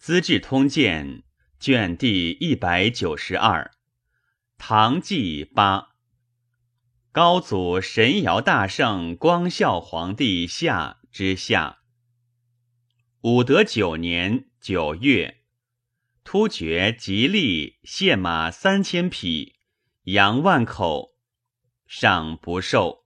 [0.00, 1.18] 资治通鉴》
[1.62, 3.70] 卷第一百九十二，
[4.56, 5.90] 唐纪八。
[7.12, 11.80] 高祖神尧大圣光孝皇帝下之下。
[13.20, 15.42] 武德九年九月，
[16.24, 19.56] 突厥吉利献马三千匹，
[20.04, 21.10] 羊万口，
[21.86, 23.04] 赏不受。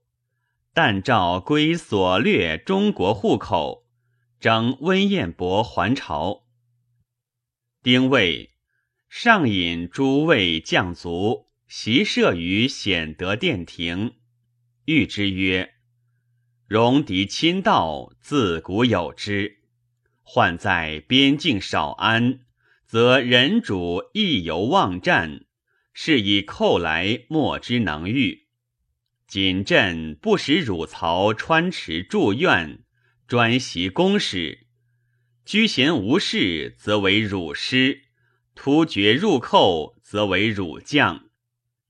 [0.73, 3.85] 但诏归所掠中国户口，
[4.39, 6.44] 征温彦博还朝。
[7.85, 8.49] 丁未，
[9.09, 14.15] 上引诸位将卒，席设于显德殿庭，
[14.87, 15.75] 谕之曰
[16.67, 19.59] ：“戎狄侵盗，自古有之。
[20.23, 22.39] 患在边境少安，
[22.87, 25.45] 则人主亦犹妄战，
[25.93, 28.47] 是以寇来莫之能御。”
[29.29, 32.79] 谨朕不使汝曹穿池筑院，
[33.27, 34.64] 专袭公使，
[35.45, 37.99] 居贤无事，则为汝师；
[38.55, 41.29] 突厥入寇，则为汝将。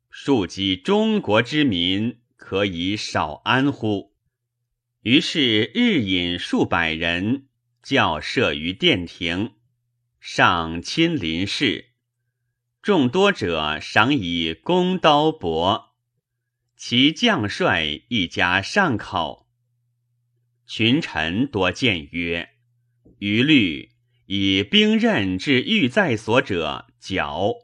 [0.09, 4.13] 庶几中国之民，可以少安乎？
[5.03, 7.47] 于是日引数百人，
[7.81, 9.53] 教设于殿庭，
[10.19, 11.91] 上亲临事，
[12.81, 15.91] 众多者赏以弓刀帛。
[16.75, 19.47] 其将帅一家上考，
[20.67, 22.49] 群臣多谏曰
[23.25, 23.89] ：“余虑
[24.27, 27.55] 以兵刃至欲在所者剿，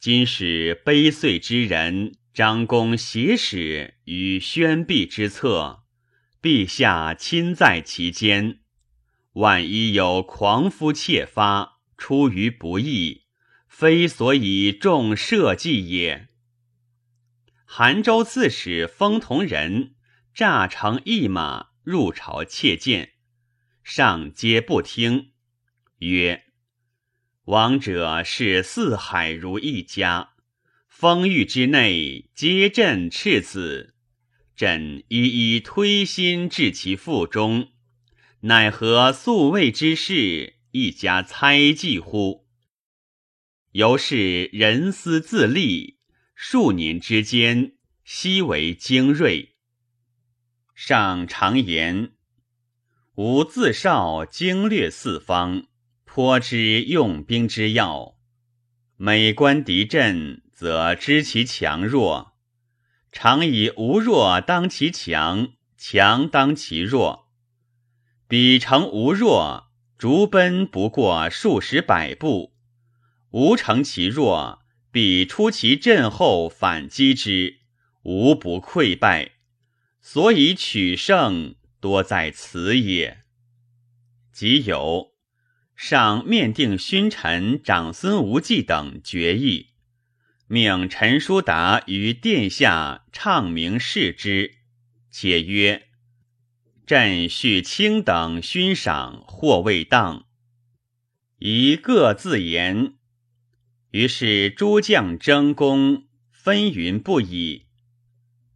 [0.00, 5.82] 今使悲岁之人张公挟使于宣弼之侧，
[6.40, 8.60] 陛下亲在其间，
[9.34, 13.24] 万一有狂夫窃发，出于不义，
[13.68, 16.28] 非所以重社稷也。”
[17.68, 19.96] 韩州刺史封同人
[20.32, 23.13] 诈乘一马入朝窃见，
[23.84, 25.32] 上皆不听，
[25.98, 26.44] 曰
[27.44, 30.30] ：“王者视四海如一家，
[30.88, 33.94] 封域之内皆朕赤子，
[34.56, 37.72] 朕一一推心置其腹中，
[38.40, 42.46] 奈何素未之事，一家猜忌乎？
[43.72, 45.98] 由是人思自立。”
[46.34, 49.56] 数年之间，悉为精锐。
[50.74, 52.12] 上常言
[53.16, 55.66] ：“吾自少经略四方，
[56.04, 58.16] 颇知用兵之要。
[58.96, 62.32] 每观敌阵，则知其强弱。
[63.12, 67.28] 常以无弱当其强，强当其弱。
[68.26, 72.52] 彼城无弱，逐奔不过数十百步；
[73.30, 74.60] 吾成其弱。”
[74.90, 77.58] 彼出其阵后反击之，
[78.02, 79.32] 无不溃败。
[80.00, 83.24] 所以取胜多在此也。
[84.32, 85.12] 即有
[85.76, 89.74] 上面定勋臣长孙无忌等决议，
[90.46, 94.54] 命陈叔达于殿下唱名示之，
[95.10, 95.88] 且曰
[96.86, 100.24] ：“朕续卿等勋赏或未当，
[101.40, 102.94] 宜各自言。”
[103.92, 107.66] 于是诸将争功，纷纭不已。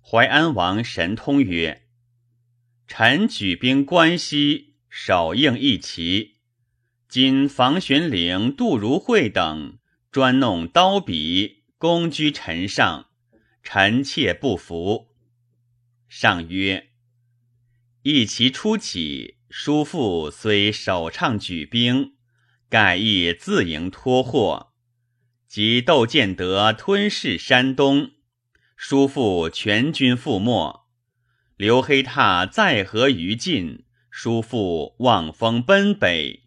[0.01, 1.83] 淮安王神通曰
[2.89, 6.39] ：“臣举兵关西，首应一齐。
[7.07, 9.79] 今房玄龄、杜如晦等
[10.11, 13.11] 专弄刀笔，攻居臣上，
[13.63, 15.11] 臣妾不服。”
[16.09, 16.89] 上曰
[18.03, 22.15] ：“一齐初起，叔父虽首倡举兵，
[22.71, 24.73] 盖亦自营托祸。”
[25.47, 28.13] 及窦建德吞噬山东，
[28.77, 30.88] 叔父全军覆没；
[31.59, 36.45] 刘黑闼在河于晋，叔父望风奔北；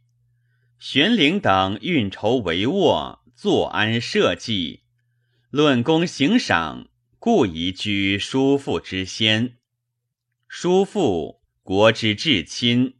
[0.79, 4.83] 玄龄等运筹帷幄，坐安社稷，
[5.49, 6.88] 论功行赏，
[7.19, 9.57] 故宜居叔父之先。
[10.47, 12.93] 叔父国之至亲，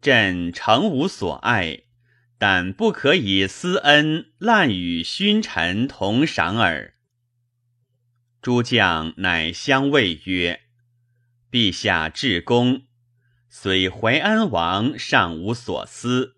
[0.00, 1.82] 朕诚无所爱。
[2.38, 6.94] 但不可以私恩滥与勋臣同赏耳。
[8.42, 10.60] 诸将乃相谓曰
[11.56, 12.82] ：“陛下至公，
[13.48, 16.36] 虽淮安王尚无所思，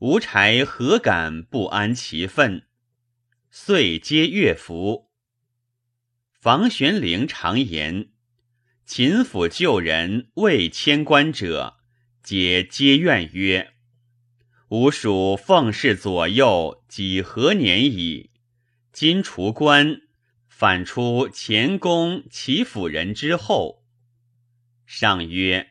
[0.00, 2.66] 吾柴何敢不安其分？”
[3.50, 5.08] 遂皆乐服。
[6.38, 8.10] 房玄龄常言
[8.84, 11.78] ：“秦府旧人未迁官者，
[12.22, 13.72] 皆皆怨曰。”
[14.68, 18.28] 吾属奉侍左右几何年矣，
[18.92, 20.02] 今除官，
[20.46, 23.79] 反出前宫齐府人之后。
[24.92, 25.68] 上曰：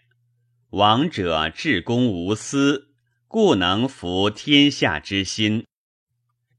[0.69, 2.93] 王者至公无私，
[3.27, 5.65] 故能服天下之心。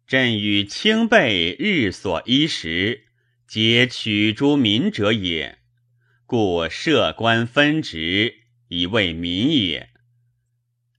[0.07, 3.07] 朕与卿辈日所衣食，
[3.49, 5.61] 皆取诸民者也，
[6.27, 8.35] 故设官分职，
[8.69, 9.89] 以为民也。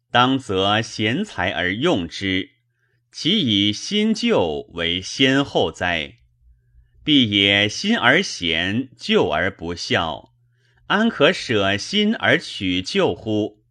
[0.10, 2.50] 当择贤才而用之，
[3.12, 6.16] 其以新旧为先后哉？
[7.04, 10.31] 必也新而贤，旧而不孝，
[10.92, 13.64] 安可舍新而取旧乎？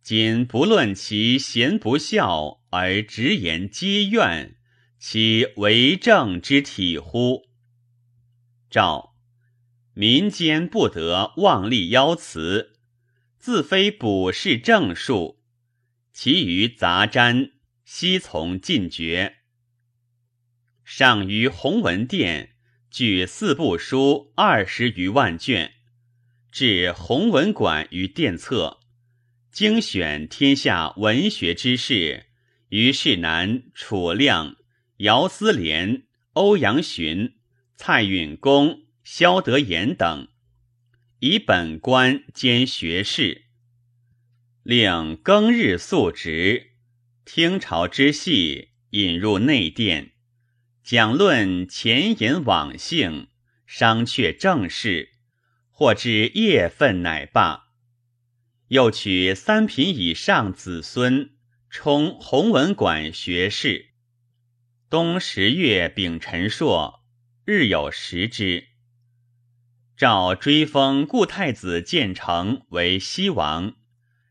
[0.00, 4.56] 今不论其贤不孝，而直言皆怨。
[4.98, 7.42] 其为政之体乎？
[8.70, 9.14] 诏
[9.92, 12.78] 民间不得妄立妖辞，
[13.38, 15.42] 自非卜筮正数，
[16.14, 17.50] 其余杂瞻，
[17.84, 19.40] 悉从禁绝。
[20.82, 22.54] 上于弘文殿
[22.90, 25.74] 据四部书二十余万卷，
[26.50, 28.80] 置弘文馆于殿侧，
[29.52, 32.26] 精选天下文学之士，
[32.68, 34.56] 于世南、楚亮。
[34.98, 37.36] 姚思廉、欧阳询、
[37.76, 40.26] 蔡允公、萧德言等，
[41.20, 43.44] 以本官兼学士，
[44.64, 46.72] 令庚日宿职，
[47.24, 50.10] 听朝之戏，引入内殿，
[50.82, 53.28] 讲论前言往性，
[53.68, 55.10] 商榷政事，
[55.78, 57.68] 或至夜分乃罢。
[58.66, 61.30] 又取三品以上子孙
[61.70, 63.90] 充弘文馆学士。
[64.90, 67.04] 冬十月丙辰朔，
[67.44, 68.66] 日有食之。
[69.96, 73.76] 诏追封故太子建成为西王，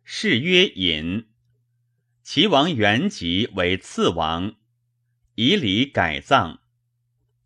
[0.03, 1.29] 谥曰隐。
[2.23, 4.55] 齐王元吉为次王，
[5.35, 6.59] 以礼改葬。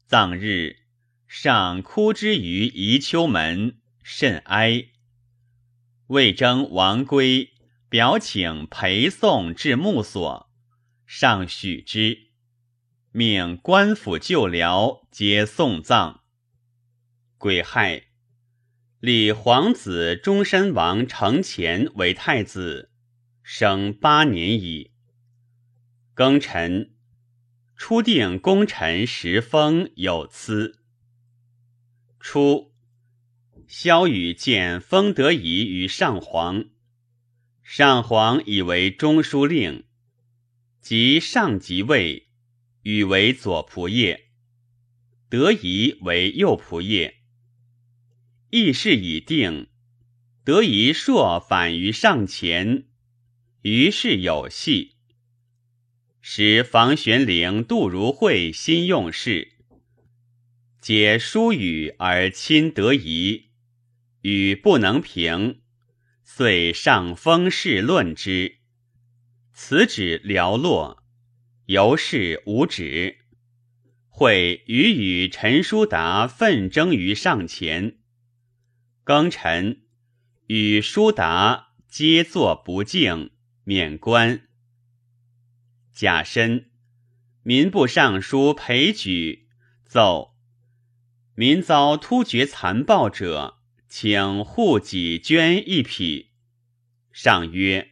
[0.08, 0.78] 葬日，
[1.28, 4.88] 上哭之于宜秋门，甚哀。
[6.08, 7.54] 魏征王归，
[7.88, 10.50] 表请陪送至墓所，
[11.06, 12.30] 上许之。
[13.12, 16.24] 命官府旧僚皆送葬。
[17.38, 18.08] 癸亥，
[19.00, 22.92] 立皇子中山王承乾为太子，
[23.44, 24.92] 生八年矣。
[26.16, 26.94] 庚辰，
[27.76, 30.80] 初定功臣时封有司。
[32.20, 32.71] 初，
[33.74, 36.66] 萧雨见封德仪于上皇，
[37.64, 39.86] 上皇以为中书令，
[40.82, 42.28] 即上即位。
[42.84, 44.20] 禹为左仆射，
[45.30, 47.14] 德仪为右仆射。
[48.50, 49.68] 议事已定，
[50.44, 52.84] 德仪朔反于上前，
[53.62, 54.98] 于是有戏。
[56.20, 59.54] 使房玄龄、杜如晦心用事，
[60.82, 63.51] 皆疏语而亲德仪，
[64.22, 65.62] 与不能平，
[66.24, 68.58] 遂上封事论之，
[69.54, 71.04] 此旨寥落。
[71.68, 73.20] 由是无止，
[74.10, 77.98] 会与与陈叔达奋争于上前。
[79.06, 79.84] 庚辰，
[80.48, 83.32] 与叔达皆作不敬，
[83.64, 84.48] 免官。
[85.94, 86.72] 甲申，
[87.44, 89.48] 民部尚书裴举
[89.86, 90.36] 奏：
[91.36, 93.61] 民遭突厥残暴者，
[93.94, 96.30] 请护己捐一匹。
[97.12, 97.92] 上曰：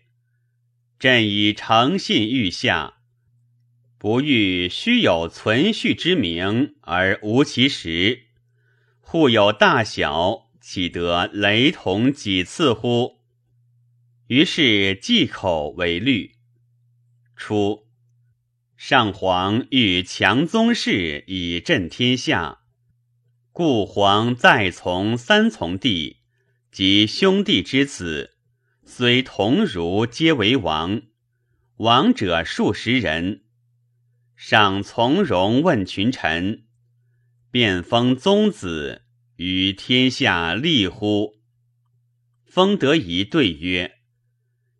[0.98, 3.00] 朕以诚信欲下。
[3.98, 8.28] 不欲虚有存续之名而无其实，
[9.02, 13.20] 互有大小，岂得雷同几次乎？
[14.28, 16.36] 于是忌口为律。
[17.36, 17.90] 初，
[18.78, 22.59] 上皇欲强宗室以震天下，
[23.60, 26.20] 故皇再从三从弟
[26.72, 28.38] 及兄弟之子，
[28.86, 31.02] 虽同儒，皆为王，
[31.76, 33.44] 王者数十人。
[34.38, 36.68] 上从容问群臣
[37.52, 39.02] ：“便封宗子
[39.36, 41.34] 于天下立乎？”
[42.48, 43.98] 封德仪对曰：“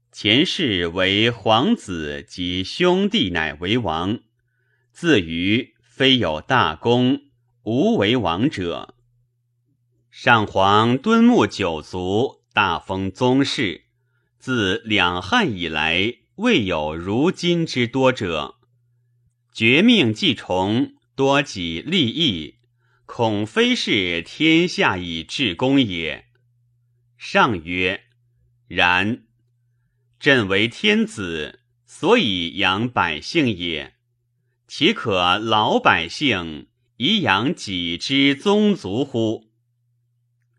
[0.10, 4.22] 前世为皇子及兄弟，乃为王。
[4.94, 7.24] 自于非有大功，
[7.70, 8.96] 无为王者。
[10.10, 13.84] 上皇敦睦九族，大封宗室，
[14.40, 18.56] 自两汉以来，未有如今之多者。”
[19.54, 22.56] 绝命既崇，多己利益，
[23.06, 26.26] 恐非是天下以治公也。
[27.20, 28.06] 上曰：
[28.68, 29.26] 然。
[30.20, 33.94] 朕为天子，所以养百姓也。
[34.68, 36.69] 岂可老百姓
[37.02, 39.46] 以养己之宗族乎？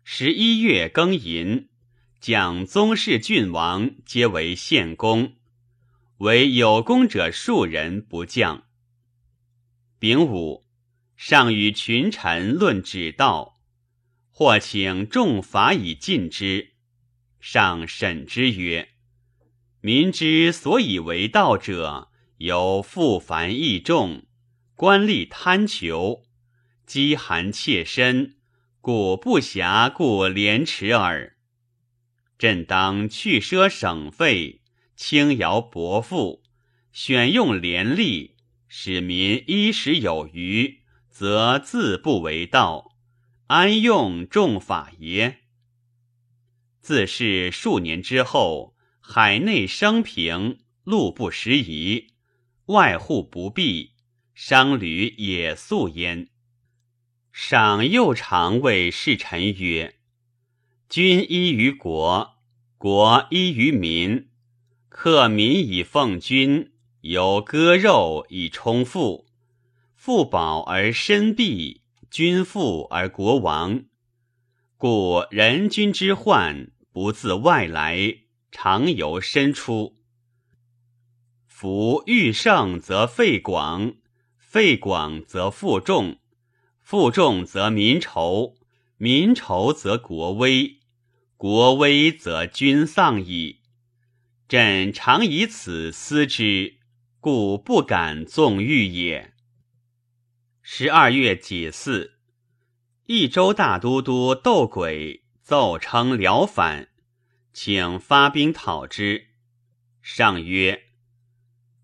[0.03, 1.69] 十一月庚寅，
[2.19, 5.35] 蒋宗室郡王皆为献公。
[6.17, 8.63] 唯有功者数人不降。
[9.99, 10.65] 丙午，
[11.15, 13.59] 上与群臣论指道，
[14.31, 16.71] 或请众法以尽之。
[17.39, 18.89] 上审之曰
[19.79, 24.25] ：“民之所以为道者，有复繁益众，
[24.73, 26.23] 官吏贪求，
[26.91, 28.35] 饥寒切身，
[28.81, 31.37] 故不暇顾廉耻耳。
[32.37, 34.59] 朕当去奢省费，
[34.97, 36.43] 轻徭薄赋，
[36.91, 38.31] 选用廉吏。”
[38.67, 42.91] 使民衣食有余，则自不为道，
[43.47, 45.43] 安用重法耶？
[46.81, 52.07] 自是数年之后，海内生平，路不拾遗，
[52.65, 53.93] 外户不闭，
[54.35, 56.27] 商旅也素焉。
[57.31, 59.95] 赏又常谓侍臣曰
[60.89, 62.35] ：“君依于国，
[62.77, 64.27] 国依于民，
[64.89, 66.67] 克民以奉君。”
[67.01, 69.25] 有割肉以充腹，
[69.95, 73.85] 腹饱而身弊，君富而国亡。
[74.77, 78.17] 故人君之患不自外来，
[78.51, 79.95] 常由身出。
[81.47, 83.95] 夫欲胜则费广，
[84.37, 86.19] 费广则负重，
[86.91, 88.57] 负重则民仇，
[88.97, 90.79] 民仇则国危，
[91.37, 93.61] 国危则君丧矣。
[94.49, 96.79] 朕常以此思之。
[97.21, 99.33] 故不敢纵欲也。
[100.61, 102.11] 十二月己巳，
[103.05, 106.89] 益州大都督窦轨奏称辽反，
[107.53, 109.27] 请发兵讨之。
[110.01, 110.87] 上曰：“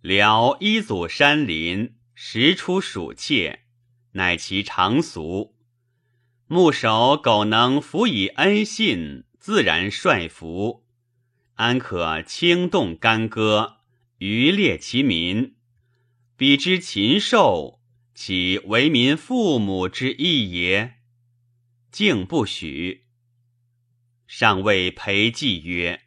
[0.04, 3.67] 辽依祖山林，时出蜀妾，
[4.18, 5.56] 乃其常俗。
[6.48, 10.86] 牧守苟能辅以恩信，自然率服，
[11.56, 13.78] 安可轻动干戈？”
[14.20, 15.54] 渔猎其民，
[16.36, 17.80] 彼之禽兽，
[18.16, 20.96] 岂为民父母之义也？
[21.92, 23.04] 竟不许。
[24.26, 26.02] 上谓裴寂曰：“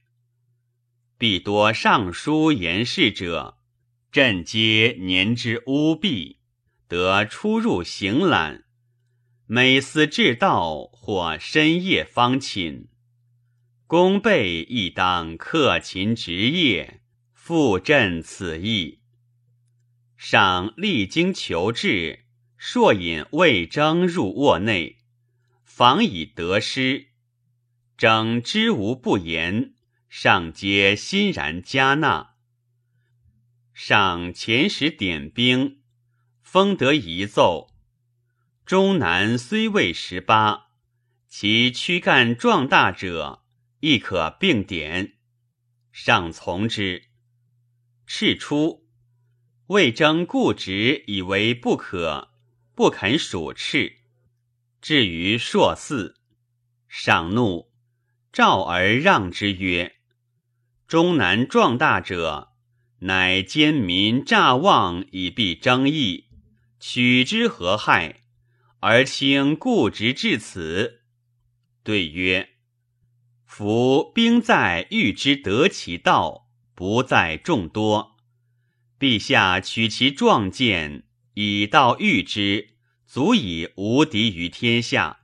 [1.17, 3.59] 必多上书言事者，
[4.11, 6.40] 朕皆年之污弊，
[6.91, 8.65] 得出入行览，
[9.47, 12.89] 每思至道，或深夜方寝。
[13.87, 16.99] 公备亦当克勤职业。”
[17.51, 19.01] 复振此意，
[20.17, 24.99] 上励精求治，朔引魏征入卧内，
[25.65, 27.09] 访以得失。
[27.97, 29.75] 征知无不言，
[30.09, 32.35] 上皆欣然加纳。
[33.75, 35.80] 上前时点兵，
[36.53, 37.69] 封得遗奏：
[38.67, 40.67] 中南虽未十八，
[41.29, 43.45] 其躯干壮大者，
[43.79, 45.13] 亦可并点。
[45.93, 47.05] 上从之。
[48.05, 48.85] 事出，
[49.69, 52.33] 魏征固执以为不可，
[52.75, 53.99] 不肯属赤。
[54.81, 56.17] 至于朔四，
[56.89, 57.71] 上怒，
[58.33, 59.95] 召而让之曰
[60.89, 62.49] ：“中南壮大者，
[63.03, 66.27] 乃奸民诈妄以避争议，
[66.81, 68.23] 取之何害？
[68.81, 71.03] 而卿固执至此。”
[71.85, 72.49] 对曰
[73.47, 78.17] ：“夫兵在，欲之得其道。”不在众多，
[78.99, 82.71] 陛下取其壮健以道御之，
[83.07, 85.21] 足以无敌于天下。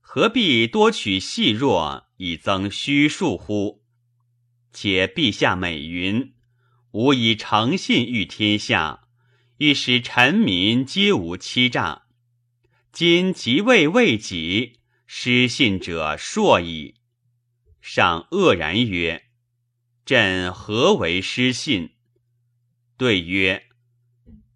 [0.00, 3.84] 何必多取细弱以增虚数乎？
[4.72, 6.34] 且陛下美云
[6.90, 9.01] ：“吾以诚信御天下，
[9.62, 12.02] 欲使臣民皆无欺诈。”
[12.90, 16.96] 今即位未己，失信者硕矣。
[17.80, 19.26] 上愕然曰。
[20.04, 21.90] 朕何为失信？
[22.96, 23.68] 对曰：“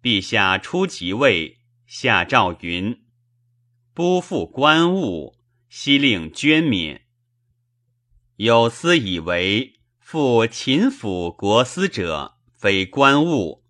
[0.03, 3.05] 陛下初即位，下诏云
[3.95, 5.37] ：‘不复官务，
[5.69, 7.05] 悉令捐免。’
[8.35, 13.63] 有司以为复秦府国司者，非官务，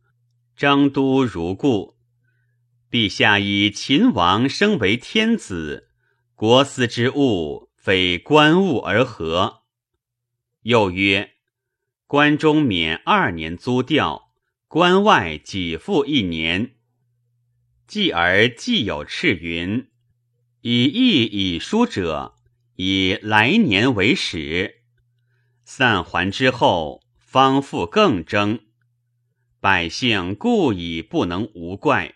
[0.57, 1.95] 征都如故。
[2.91, 5.89] 陛下以秦王升为天子，
[6.35, 9.61] 国司之务非官务而何？”
[10.63, 11.31] 又曰。
[12.07, 14.31] 关中免二年租调，
[14.69, 16.77] 关外给付一年。
[17.85, 19.89] 继而既有敕云：
[20.61, 22.35] 以义以书者，
[22.77, 24.83] 以来年为始。
[25.65, 28.61] 散还之后，方复更征。
[29.59, 32.13] 百姓故已不能无怪。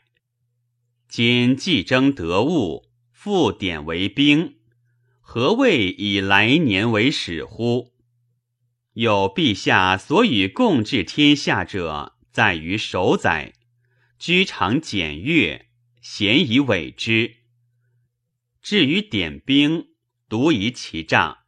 [1.08, 4.58] 今既征得物，复典为兵，
[5.20, 7.94] 何谓以来年为始乎？
[8.94, 13.54] 有陛下所与共治天下者，在于守宰，
[14.20, 15.70] 居常检阅，
[16.02, 17.38] 咸以委之。
[18.62, 19.88] 至于点兵，
[20.30, 21.46] 独以其诈，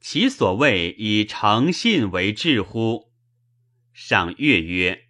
[0.00, 3.12] 其所谓以诚信为治乎？
[3.92, 5.08] 上月曰：“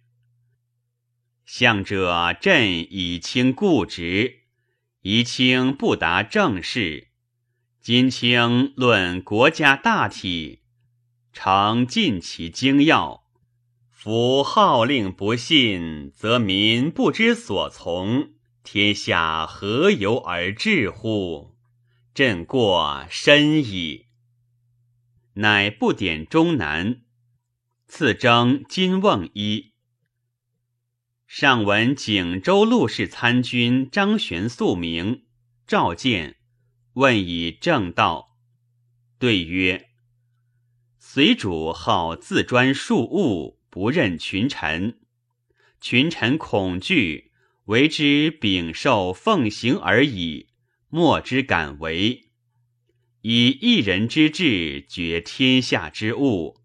[1.45, 4.39] 向者朕以清固执，
[5.01, 7.09] 宜清不达政事。
[7.79, 10.61] 今清论国家大体，
[11.31, 13.23] 诚尽其精要。
[13.89, 18.31] 夫号令不信，则民不知所从。”
[18.65, 21.55] 天下何由而治乎？
[22.15, 24.07] 朕过深矣。
[25.35, 27.01] 乃不点中南，
[27.87, 29.73] 赐征金瓮衣。
[31.37, 35.25] 上闻景州陆氏参军张玄素名，
[35.67, 36.37] 召见，
[36.93, 38.37] 问以正道。
[39.19, 39.89] 对曰：
[40.97, 45.01] 随主好自专庶务，不任群臣，
[45.81, 47.33] 群臣恐惧。
[47.65, 50.47] 为之秉受奉行而已，
[50.87, 52.29] 莫之敢为。
[53.23, 56.61] 以一人之志决天下之物，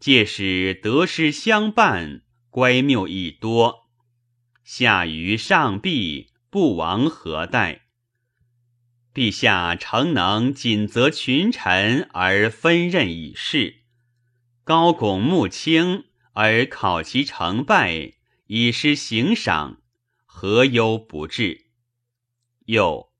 [0.00, 3.85] 借使得失相伴，乖谬亦多。
[4.66, 7.82] 下于上陛，不亡何待？
[9.14, 13.82] 陛下诚能谨责群臣而分任以事，
[14.64, 18.14] 高拱穆清而考其成败，
[18.48, 19.82] 以施行赏。
[20.24, 21.66] 何忧不至？
[22.64, 23.12] 又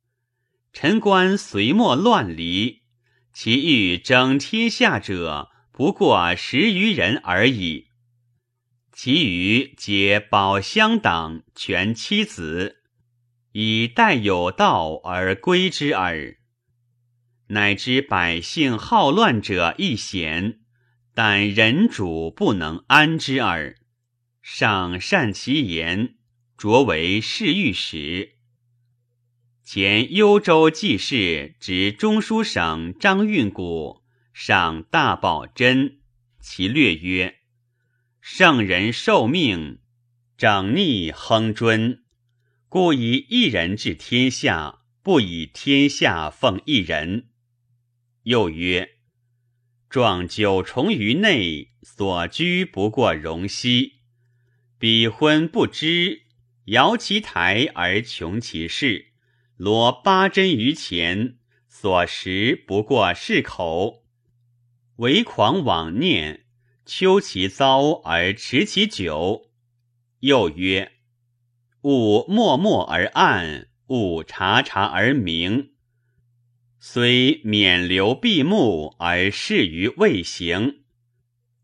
[0.72, 2.82] 臣观隋末乱离，
[3.32, 7.85] 其欲争天下者不过十余人而已，
[8.98, 12.76] 其余皆保乡党，全妻子，
[13.52, 16.38] 以待有道而归之耳。
[17.48, 20.60] 乃知百姓好乱者亦贤，
[21.12, 23.76] 但人主不能安之耳。
[24.40, 26.14] 上善其言。
[26.56, 28.36] 擢为侍御史。
[29.62, 34.00] 前幽州记事执中书省张运古
[34.32, 35.98] 上大宝真，
[36.40, 37.40] 其略曰：
[38.28, 39.78] 圣人受命，
[40.36, 42.02] 长逆亨尊，
[42.68, 47.28] 故以一人治天下，不以天下奉一人。
[48.24, 48.96] 又曰：
[49.88, 54.00] 壮九重于内，所居不过容膝，
[54.76, 56.22] 比昏不知。
[56.64, 59.12] 摇其台而穷其室，
[59.56, 61.36] 罗八珍于前，
[61.68, 64.04] 所食不过是口。
[64.96, 66.45] 唯狂妄念，
[66.86, 69.50] 秋其糟而持其久。
[70.20, 70.92] 又曰：
[71.82, 75.72] 勿默默而暗，勿察察而明。
[76.78, 80.84] 虽免流闭目而视于未行，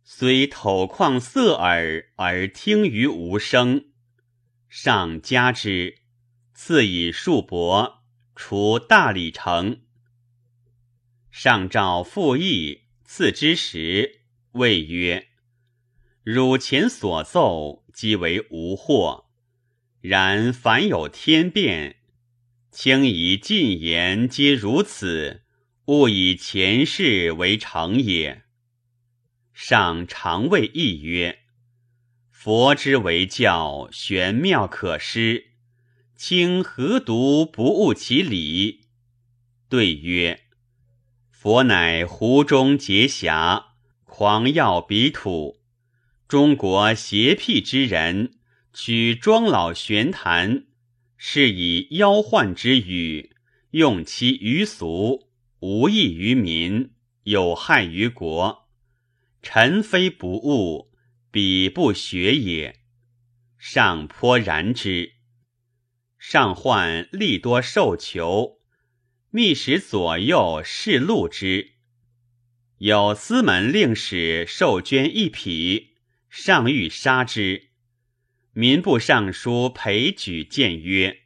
[0.03, 3.85] 虽头旷色耳而听于无声。
[4.69, 5.99] 上加之，
[6.53, 7.99] 赐以数帛，
[8.35, 9.83] 除大理城。
[11.31, 14.22] 上诏复议，赐之时，
[14.53, 15.29] 谓曰
[16.25, 19.27] ：“汝前所奏，即为无祸。
[20.01, 21.97] 然凡有天变，
[22.71, 25.43] 卿以进言，皆如此，
[25.87, 28.43] 勿以前世为成也。”
[29.55, 31.41] 上常谓议曰。
[32.31, 35.53] 佛之为教，玄妙可施。
[36.17, 38.81] 卿何独不悟其理？
[39.69, 40.41] 对曰：
[41.31, 43.72] 佛乃湖中结霞，
[44.15, 45.63] 狂耀彼土。
[46.29, 48.35] 中国邪僻之人，
[48.75, 50.67] 取庄老玄谈，
[51.17, 53.35] 是以妖幻之语，
[53.71, 56.91] 用其于俗，无益于民，
[57.23, 58.69] 有害于国。
[59.43, 60.93] 臣非不悟。
[61.31, 62.81] 彼不学也，
[63.57, 65.15] 上颇然之。
[66.19, 68.59] 上患利多受求，
[69.31, 71.73] 密使左右侍禄之。
[72.85, 75.91] 有司门令史受捐一匹，
[76.29, 77.69] 上欲杀之。
[78.55, 81.21] 民部尚书裴举谏曰：“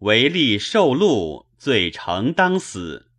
[0.00, 3.12] 为利受禄，罪诚当死。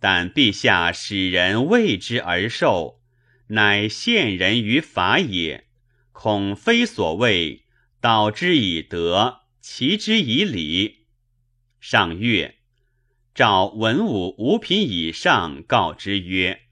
[0.00, 3.02] 但陛下使人为之而受。”
[3.48, 5.66] 乃陷人于法也，
[6.12, 7.66] 恐非所谓
[8.00, 11.04] 导之以德，齐之以礼。
[11.78, 12.56] 上月，
[13.34, 16.62] 召文武五品以上，告之曰：“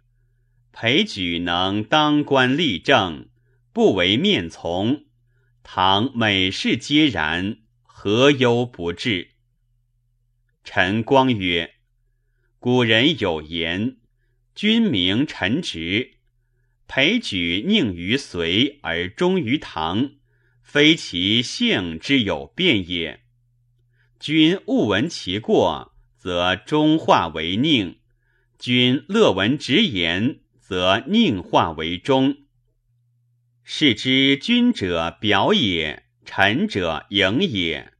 [0.81, 3.27] 裴举能当官立政，
[3.73, 5.07] 不为面从。
[5.64, 9.31] 唐每事皆然，何忧不至？”
[10.62, 11.75] 陈光曰
[12.61, 13.97] ：“古人有言，
[14.55, 16.12] 君明臣直。”
[16.87, 20.12] 裴举宁于隋而忠于唐，
[20.62, 23.25] 非其性之有变也。
[24.21, 27.97] 君勿闻其过，则忠化为宁；
[28.61, 32.37] 君乐闻直言，则宁化为忠。
[33.64, 37.94] 是之君者表也，臣者影也。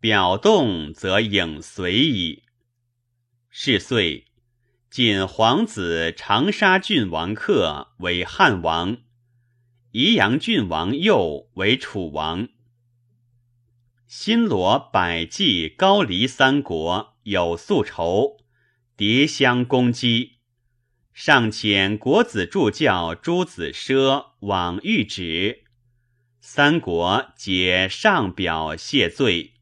[0.00, 2.42] 表动则影随矣。
[3.50, 4.24] 是岁。
[4.90, 8.96] 晋皇子长沙郡王克为汉王，
[9.92, 12.48] 宜阳郡王右为楚王。
[14.08, 18.38] 新罗、百济、高丽三国有宿仇，
[18.96, 20.37] 迭相攻击。
[21.20, 25.64] 上遣国子助教朱子奢往谕旨，
[26.40, 29.54] 三国皆上表谢罪。